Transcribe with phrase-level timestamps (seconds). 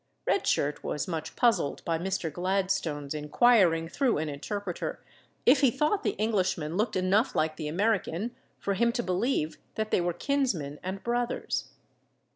[0.25, 2.33] Red Shirt was much puzzled by Mr.
[2.33, 4.99] Gladstone's inquiring, through an interpreter,
[5.45, 9.91] if he thought the Englishman looked enough like the American for him to believe that
[9.91, 11.69] they were kinsmen and brothers.